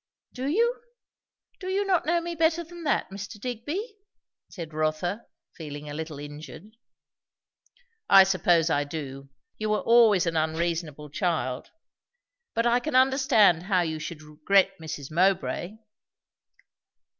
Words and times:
"Do 0.33 0.47
you? 0.47 0.81
Do 1.59 1.67
you 1.67 1.85
not 1.85 2.07
know 2.07 2.21
me 2.21 2.33
better 2.33 2.63
than 2.63 2.85
that, 2.85 3.11
Mr. 3.11 3.39
Digby?" 3.39 3.97
said 4.49 4.73
Rotha, 4.73 5.27
feeling 5.55 5.87
a 5.87 5.93
little 5.93 6.17
injured. 6.17 6.75
"I 8.09 8.23
suppose 8.23 8.71
I 8.71 8.83
do! 8.83 9.29
You 9.59 9.69
were 9.69 9.81
always 9.81 10.25
an 10.25 10.35
unreasonable 10.37 11.11
child. 11.11 11.69
But 12.55 12.65
I 12.65 12.79
can 12.79 12.95
understand 12.95 13.61
how 13.61 13.81
you 13.81 13.99
should 13.99 14.23
regret 14.23 14.71
Mrs. 14.81 15.11
Mowbray." 15.11 15.77